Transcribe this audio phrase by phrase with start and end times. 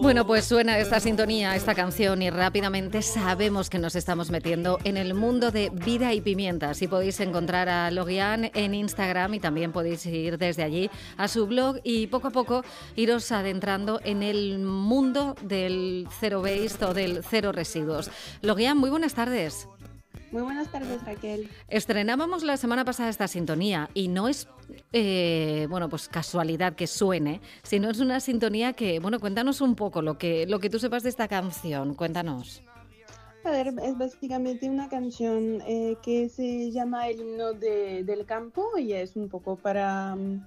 [0.00, 4.96] Bueno, pues suena esta sintonía, esta canción y rápidamente sabemos que nos estamos metiendo en
[4.96, 6.74] el mundo de vida y pimienta.
[6.74, 11.46] Si podéis encontrar a Logian en Instagram y también podéis ir desde allí a su
[11.46, 17.22] blog y poco a poco iros adentrando en el mundo del cero waste o del
[17.28, 18.10] cero residuos.
[18.42, 19.68] Logian, muy buenas tardes.
[20.32, 21.48] Muy buenas tardes, Raquel.
[21.68, 24.48] Estrenábamos la semana pasada esta sintonía y no es,
[24.92, 30.02] eh, bueno, pues casualidad que suene, sino es una sintonía que, bueno, cuéntanos un poco
[30.02, 32.62] lo que, lo que tú sepas de esta canción, cuéntanos.
[33.44, 38.92] A ver, es básicamente una canción eh, que se llama El himno del campo y
[38.92, 40.44] es un poco para mm,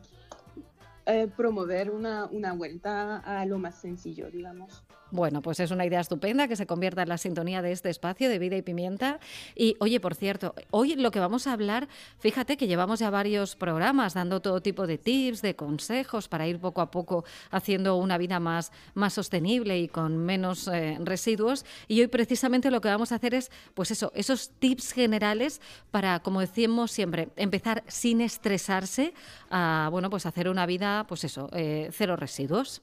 [1.10, 4.84] eh, promover una, una vuelta a lo más sencillo, digamos.
[5.12, 8.30] Bueno, pues es una idea estupenda que se convierta en la sintonía de este espacio
[8.30, 9.20] de vida y pimienta.
[9.56, 11.88] Y oye, por cierto, hoy lo que vamos a hablar,
[12.20, 16.60] fíjate que llevamos ya varios programas dando todo tipo de tips, de consejos para ir
[16.60, 21.66] poco a poco haciendo una vida más, más sostenible y con menos eh, residuos.
[21.88, 26.20] Y hoy precisamente lo que vamos a hacer es, pues eso, esos tips generales para,
[26.20, 29.16] como decimos siempre, empezar sin estresarse
[29.50, 32.82] a, bueno, pues hacer una vida, pues eso, eh, cero residuos.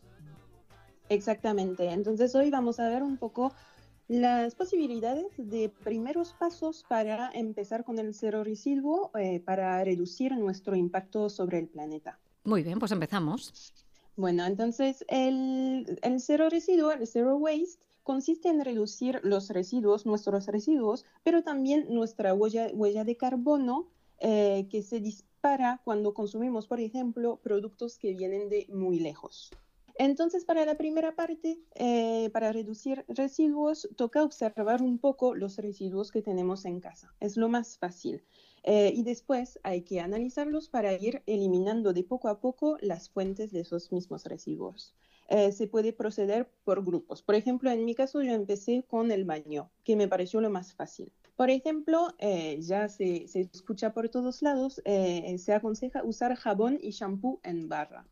[1.08, 1.90] Exactamente.
[1.90, 3.52] Entonces hoy vamos a ver un poco
[4.08, 10.76] las posibilidades de primeros pasos para empezar con el cero residuo eh, para reducir nuestro
[10.76, 12.18] impacto sobre el planeta.
[12.44, 13.72] Muy bien, pues empezamos.
[14.16, 20.46] Bueno, entonces el, el cero residuo, el zero waste, consiste en reducir los residuos, nuestros
[20.46, 23.88] residuos, pero también nuestra huella, huella de carbono
[24.20, 25.00] eh, que se
[25.46, 29.50] dispara cuando consumimos, por ejemplo, productos que vienen de muy lejos.
[29.98, 36.10] Entonces, para la primera parte, eh, para reducir residuos, toca observar un poco los residuos
[36.10, 37.14] que tenemos en casa.
[37.20, 38.24] Es lo más fácil.
[38.64, 43.52] Eh, y después hay que analizarlos para ir eliminando de poco a poco las fuentes
[43.52, 44.94] de esos mismos residuos.
[45.28, 47.22] Eh, se puede proceder por grupos.
[47.22, 50.74] Por ejemplo, en mi caso yo empecé con el baño, que me pareció lo más
[50.74, 51.12] fácil.
[51.36, 52.08] Por ejemplo,
[52.58, 58.06] ya se, se, escucha por todos lados, se aconseja usar jabón y shampoo en barra.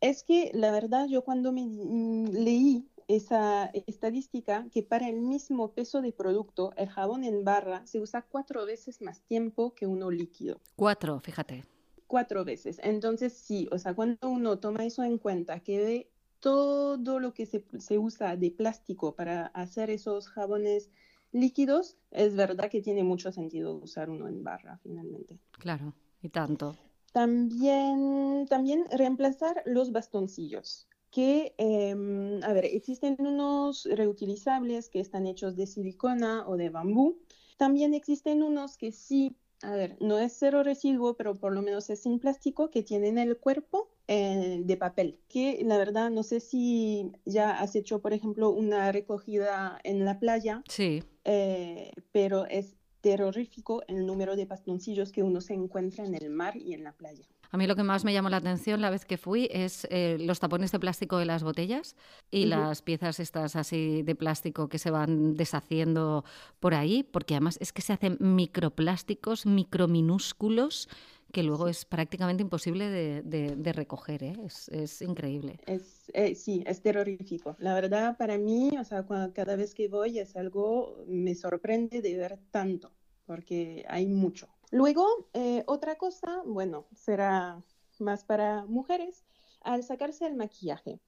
[0.00, 5.72] Es que la verdad yo cuando me mm, leí esa estadística que para el mismo
[5.72, 10.10] peso de producto, el jabón en barra se usa cuatro veces más tiempo que uno
[10.10, 10.60] líquido.
[10.76, 11.64] Cuatro, fíjate.
[12.06, 12.80] Cuatro veces.
[12.82, 17.46] Entonces sí, o sea, cuando uno toma eso en cuenta, que ve todo lo que
[17.46, 20.90] se, se usa de plástico para hacer esos jabones
[21.32, 25.38] líquidos, es verdad que tiene mucho sentido usar uno en barra finalmente.
[25.52, 26.74] Claro, y tanto.
[27.12, 35.56] También, también reemplazar los bastoncillos, que, em, a ver, existen unos reutilizables que están hechos
[35.56, 37.18] de silicona o de bambú.
[37.56, 41.90] También existen unos que sí, a ver, no es cero residuo, pero por lo menos
[41.90, 46.40] es sin plástico, que tienen el cuerpo eh, de papel, que la verdad no sé
[46.40, 50.62] si ya has hecho, por ejemplo, una recogida en la playa.
[50.68, 51.02] Sí.
[51.24, 56.56] Eh, pero es terrorífico el número de bastoncillos que uno se encuentra en el mar
[56.56, 57.24] y en la playa.
[57.50, 60.18] A mí lo que más me llamó la atención la vez que fui es eh,
[60.20, 61.96] los tapones de plástico de las botellas
[62.30, 66.24] y las piezas estas así de plástico que se van deshaciendo
[66.60, 70.88] por ahí, porque además es que se hacen microplásticos, microminúsculos,
[71.32, 74.36] que luego es prácticamente imposible de, recoger, ¿eh?
[74.70, 75.58] es, increíble.
[75.66, 77.56] Es, eh, sí, es terrorífico.
[77.58, 82.16] La verdad, para mí, o sea, cada vez que voy es algo, me sorprende de
[82.16, 82.92] ver tanto,
[83.26, 84.48] porque hay mucho.
[84.72, 87.60] Luego, eh, otra cosa, bueno, será
[87.98, 89.24] más para mujeres,
[89.62, 91.00] al sacarse el maquillaje.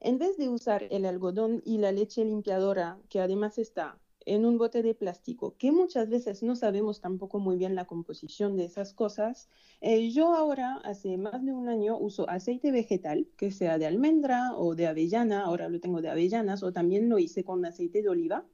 [0.00, 4.56] En vez de usar el algodón y la leche limpiadora, que además está en un
[4.56, 8.94] bote de plástico, que muchas veces no sabemos tampoco muy bien la composición de esas
[8.94, 9.50] cosas,
[9.82, 14.54] eh, yo ahora, hace más de un año, uso aceite vegetal, que sea de almendra
[14.56, 18.08] o de avellana, ahora lo tengo de avellanas, o también lo hice con aceite de
[18.08, 18.46] oliva.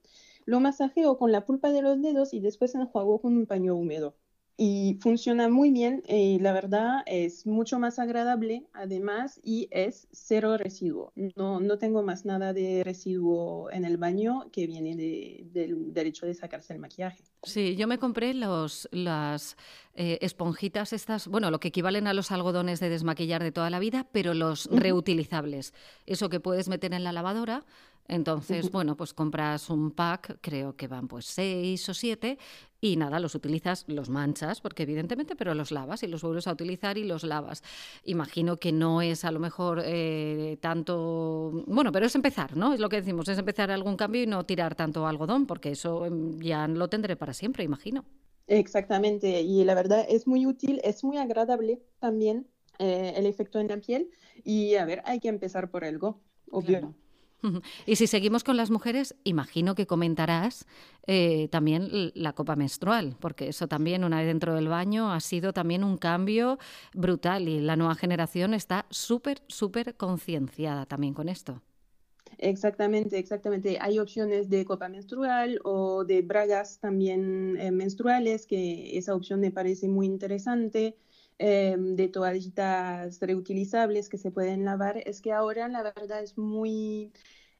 [0.44, 4.16] Lo masajeo con la pulpa de los dedos y después enjuago con un paño húmedo
[4.56, 10.56] y funciona muy bien y la verdad es mucho más agradable además y es cero
[10.56, 11.12] residuo.
[11.36, 16.34] No, no tengo más nada de residuo en el baño que viene del hecho de
[16.34, 17.22] sacarse el maquillaje.
[17.42, 19.56] Sí, yo me compré los, las
[19.94, 23.78] eh, esponjitas estas, bueno, lo que equivalen a los algodones de desmaquillar de toda la
[23.78, 25.74] vida, pero los reutilizables.
[26.06, 27.64] Eso que puedes meter en la lavadora,
[28.08, 32.38] entonces, bueno, pues compras un pack, creo que van pues seis o siete,
[32.80, 36.52] y nada, los utilizas, los manchas, porque evidentemente, pero los lavas y los vuelves a
[36.52, 37.62] utilizar y los lavas.
[38.04, 42.74] Imagino que no es a lo mejor eh, tanto, bueno, pero es empezar, ¿no?
[42.74, 46.06] Es lo que decimos, es empezar algún cambio y no tirar tanto algodón, porque eso
[46.06, 48.04] em, ya lo tendré para siempre, imagino.
[48.46, 52.46] Exactamente, y la verdad es muy útil, es muy agradable también
[52.78, 54.10] el efecto en la piel.
[54.44, 56.20] Y a ver, hay que empezar por algo,
[56.50, 56.94] obvio.
[57.86, 60.66] Y si seguimos con las mujeres, imagino que comentarás
[61.06, 65.52] eh, también la copa menstrual, porque eso también, una vez dentro del baño, ha sido
[65.52, 66.58] también un cambio
[66.94, 71.62] brutal y la nueva generación está súper, súper concienciada también con esto.
[72.38, 73.78] Exactamente, exactamente.
[73.80, 79.50] Hay opciones de copa menstrual o de bragas también eh, menstruales, que esa opción me
[79.50, 80.96] parece muy interesante.
[81.38, 87.12] Em, de toallitas reutilizables que se pueden lavar, es que ahora la verdad es muy,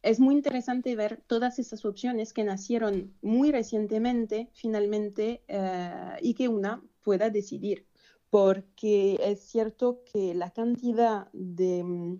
[0.02, 6.48] es muy interesante ver todas esas opciones que nacieron muy recientemente, finalmente, eh, y que
[6.48, 7.86] una pueda decidir,
[8.30, 12.18] porque es cierto que la cantidad de,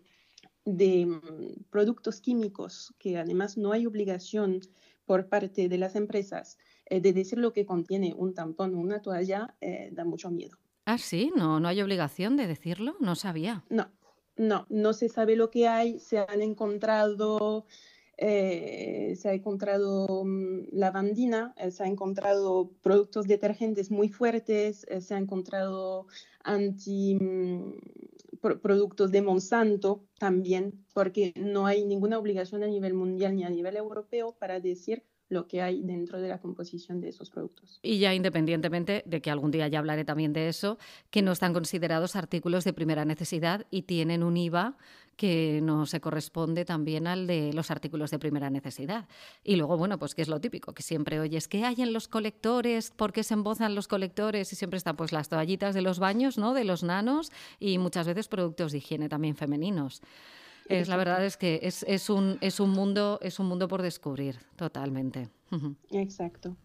[0.66, 4.60] de mm, productos químicos, que además no hay obligación
[5.06, 9.00] por parte de las empresas eh, de decir lo que contiene un tampón o una
[9.00, 10.58] toalla, eh, da mucho miedo.
[10.88, 13.64] Ah, sí, no, no hay obligación de decirlo, no sabía.
[13.70, 13.90] No,
[14.36, 17.66] no, no se sabe lo que hay, se han encontrado,
[18.16, 25.00] eh, se ha encontrado mm, lavandina, eh, se ha encontrado productos detergentes muy fuertes, eh,
[25.00, 26.06] se ha encontrado
[26.44, 27.78] anti mm,
[28.62, 33.76] productos de Monsanto también, porque no hay ninguna obligación a nivel mundial ni a nivel
[33.76, 37.80] europeo para decir lo que hay dentro de la composición de esos productos.
[37.82, 40.78] Y ya independientemente de que algún día ya hablaré también de eso,
[41.10, 44.76] que no están considerados artículos de primera necesidad y tienen un IVA
[45.16, 49.08] que no se corresponde también al de los artículos de primera necesidad.
[49.42, 52.06] Y luego, bueno, pues que es lo típico, que siempre oyes, ¿qué hay en los
[52.06, 52.90] colectores?
[52.90, 54.52] ¿Por qué se embozan los colectores?
[54.52, 56.52] Y siempre están pues las toallitas de los baños, ¿no?
[56.52, 60.02] De los nanos y muchas veces productos de higiene también femeninos.
[60.68, 63.82] Es, la verdad es que es, es, un, es, un mundo, es un mundo por
[63.82, 65.28] descubrir, totalmente.
[65.90, 66.56] Exacto.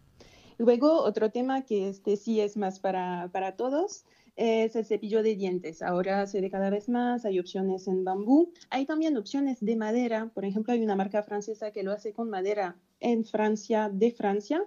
[0.58, 4.04] Luego, otro tema que este sí es más para, para todos
[4.36, 5.82] es el cepillo de dientes.
[5.82, 8.52] Ahora se ve cada vez más, hay opciones en bambú.
[8.70, 10.30] Hay también opciones de madera.
[10.34, 14.64] Por ejemplo, hay una marca francesa que lo hace con madera en Francia, de Francia.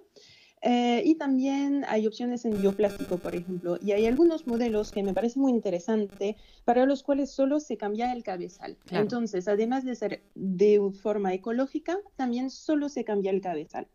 [0.68, 3.78] Eh, y también hay opciones en bioplástico, por ejemplo.
[3.84, 8.12] Y hay algunos modelos que me parece muy interesante para los cuales solo se cambia
[8.12, 8.76] el cabezal.
[8.90, 13.88] Entonces, además de ser de forma ecológica, también solo se cambia el cabezal.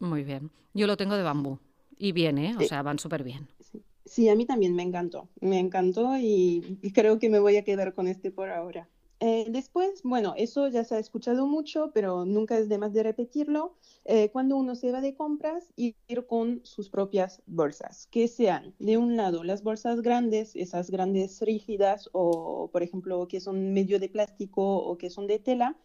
[0.00, 0.50] Muy bien.
[0.74, 1.60] Yo lo tengo de bambú.
[1.96, 2.56] Y bien, ¿eh?
[2.58, 3.46] O sea, van súper bien.
[4.04, 4.28] Sí.
[4.28, 5.28] a mí también me encantó.
[5.40, 8.88] Me encantó y creo que me voy a quedar con este por ahora.
[9.20, 13.02] Eh, después, bueno, eso ya se ha escuchado mucho, pero nunca es de más de
[13.02, 13.74] repetirlo.
[14.04, 15.96] Eh, cuando uno se va de compras, ir
[16.28, 22.10] con sus propias bolsas, que sean de un lado las bolsas grandes, esas grandes rígidas,
[22.12, 25.78] o por ejemplo, que son medio de plástico o que son de tela,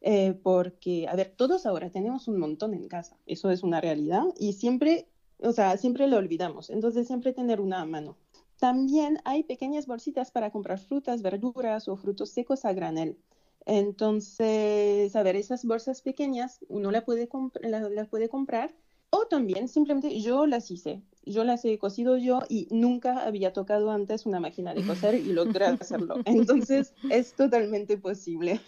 [0.00, 4.24] eh, porque, a ver, todos ahora tenemos un montón en casa, eso es una realidad,
[4.38, 5.08] y siempre,
[5.40, 8.16] o sea, siempre lo olvidamos, entonces siempre tener una a mano.
[8.58, 13.18] También hay pequeñas bolsitas para comprar frutas, verduras o frutos secos a granel.
[13.66, 17.28] Entonces, a ver, esas bolsas pequeñas uno las puede,
[18.28, 18.74] comprar
[19.10, 23.90] o también simplemente yo las hice yo las he cosido yo y nunca había tocado
[23.90, 26.16] antes una máquina de coser y logré hacerlo.
[26.24, 28.60] Entonces es totalmente posible.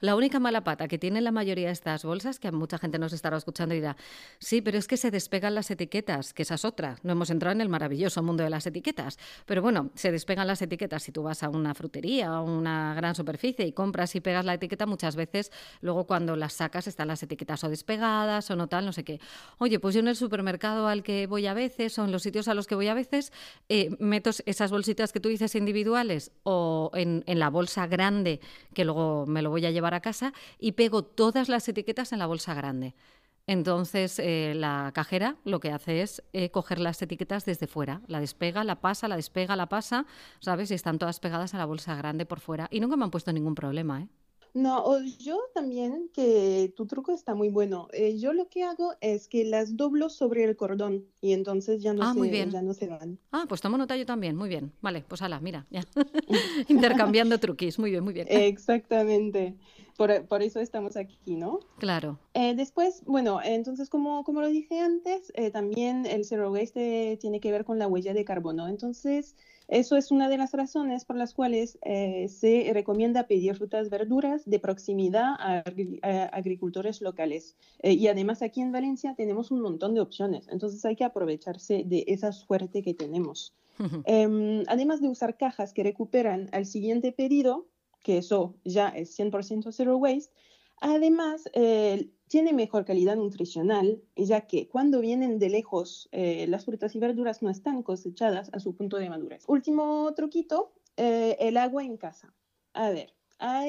[0.00, 3.12] La única mala pata que tiene la mayoría de estas bolsas, que mucha gente nos
[3.12, 3.96] estará escuchando y dirá,
[4.38, 6.96] sí, pero es que se despegan las etiquetas, que esa es otra.
[7.02, 9.18] No hemos entrado en el maravilloso mundo de las etiquetas.
[9.44, 11.02] Pero bueno, se despegan las etiquetas.
[11.02, 14.54] Si tú vas a una frutería o una gran superficie y compras y pegas la
[14.54, 15.50] etiqueta, muchas veces
[15.80, 19.20] luego cuando las sacas están las etiquetas o despegadas o no tal, no sé qué.
[19.58, 22.22] Oye, pues yo en el supermercado al que voy a ver, veces o en los
[22.22, 23.32] sitios a los que voy a veces,
[23.68, 28.40] eh, meto esas bolsitas que tú dices individuales o en, la bolsa grande,
[28.74, 32.18] que luego me lo voy a llevar a casa, y pego todas las etiquetas en
[32.18, 32.94] la bolsa grande.
[33.46, 38.00] Entonces, eh, la cajera lo que hace es eh, coger las etiquetas desde fuera.
[38.06, 40.06] La despega, la pasa, la despega, la pasa,
[40.40, 40.70] ¿sabes?
[40.70, 42.68] Y están todas pegadas a la bolsa grande por fuera.
[42.70, 44.08] Y nunca me han puesto ningún problema, ¿eh?
[44.54, 47.88] No, yo también, que tu truco está muy bueno.
[47.92, 51.92] Eh, yo lo que hago es que las doblo sobre el cordón y entonces ya
[51.92, 53.18] no, ah, se, ya no se van.
[53.32, 54.70] Ah, pues tomo nota yo también, muy bien.
[54.80, 55.82] Vale, pues ala, mira, ya.
[56.68, 58.28] Intercambiando truquis, muy bien, muy bien.
[58.30, 59.56] Exactamente.
[59.96, 61.60] Por, por, eso estamos aquí, ¿no?
[61.78, 62.18] Claro.
[62.34, 67.40] Eh, después, bueno, entonces como, como lo dije antes, eh, también el zero waste tiene
[67.40, 68.66] que ver con la huella de carbono.
[68.68, 69.36] Entonces,
[69.68, 74.44] eso es una de las razones por las cuales eh, se recomienda pedir frutas, verduras
[74.44, 75.64] de proximidad a,
[76.32, 77.56] agricultores locales.
[77.82, 81.84] Eh, y además aquí en Valencia tenemos un montón de opciones, entonces hay que aprovecharse
[81.86, 83.54] de esa suerte que tenemos.
[84.06, 87.66] Em, además de usar cajas que recuperan al siguiente pedido,
[88.04, 90.32] que eso ya es 100% zero waste,
[90.80, 96.94] además eh, tiene mejor calidad nutricional, ya que cuando vienen de lejos, eh, las frutas
[96.94, 99.44] y verduras no están cosechadas a su punto de madurez.
[99.48, 102.34] Último truquito Eh, el agua en casa.
[102.74, 103.14] A ver,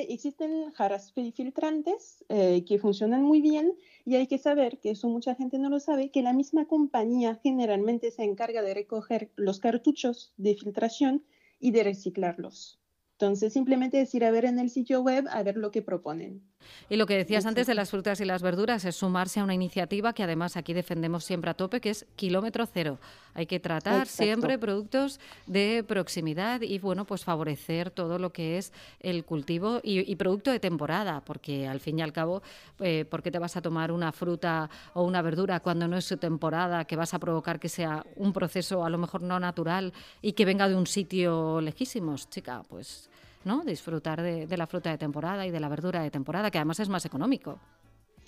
[0.07, 3.75] existen jarras filtrantes eh, que funcionan muy bien
[4.05, 7.35] y hay que saber, que eso mucha gente no lo sabe, que la misma compañía
[7.43, 11.25] generalmente se encarga de recoger los cartuchos de filtración
[11.59, 12.79] y de reciclarlos.
[13.17, 16.41] Entonces, simplemente es ir a ver en el sitio web a ver lo que proponen.
[16.89, 19.53] Y lo que decías antes de las frutas y las verduras es sumarse a una
[19.53, 22.99] iniciativa que además aquí defendemos siempre a tope, que es kilómetro cero.
[23.33, 28.73] Hay que tratar siempre productos de proximidad y, bueno, pues favorecer todo lo que es
[28.99, 32.41] el cultivo y, producto de temporada, porque al fin y al cabo,
[32.79, 36.05] eh, ¿por qué te vas a tomar una fruta o una verdura cuando no es
[36.05, 39.93] su temporada, que vas a provocar que sea un proceso a lo mejor no natural
[40.21, 42.63] y que venga de un sitio lejísimos, chica?
[42.67, 43.09] Pues
[43.45, 43.63] ¿no?
[43.63, 46.79] Disfrutar de, de la fruta de temporada y de la verdura de temporada, que además
[46.81, 47.59] es más económico.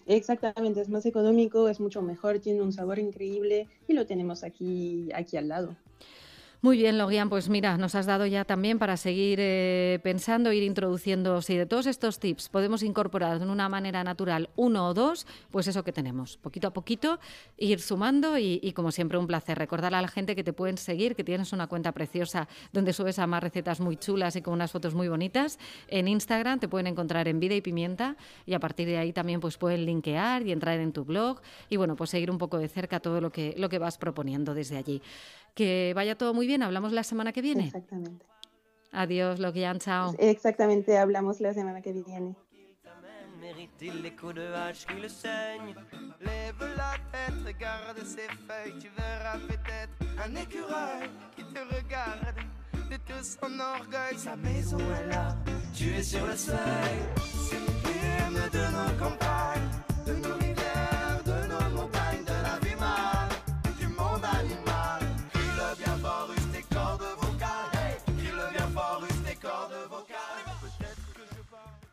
[0.06, 5.10] Exactamente, es más económico, es mucho mejor, tiene un sabor increíble y lo tenemos aquí,
[5.14, 5.76] aquí al lado.
[6.64, 10.64] Muy bien, Logian, pues mira, nos has dado ya también para seguir eh, pensando, ir
[10.64, 15.28] introduciendo, si de todos estos tips podemos incorporar de una manera natural uno o dos,
[15.52, 17.20] pues eso que tenemos, poquito a poquito,
[17.60, 21.16] ir sumando y, como siempre un placer recordar a la gente que te pueden seguir,
[21.16, 24.72] que tienes una cuenta preciosa donde subes a más recetas muy chulas y con unas
[24.72, 25.60] fotos muy bonitas.
[25.88, 29.42] En Instagram te pueden encontrar en Vida y Pimienta y a partir de ahí también
[29.42, 32.68] pues pueden linkear y entrar en tu blog y bueno, pues seguir un poco de
[32.68, 35.04] cerca todo lo que, lo que vas proponiendo desde allí.
[35.58, 37.66] Que vaya todo muy bien, hablamos la semana que viene.
[37.66, 38.24] Exactamente.
[38.92, 39.40] Adiós,
[39.80, 40.14] chao.
[40.20, 42.36] Exactamente, hablamos la semana que viene.